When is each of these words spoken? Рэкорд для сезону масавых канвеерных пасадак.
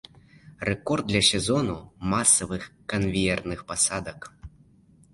Рэкорд 0.69 1.05
для 1.11 1.21
сезону 1.31 1.77
масавых 2.15 2.63
канвеерных 2.95 3.59
пасадак. 3.69 4.21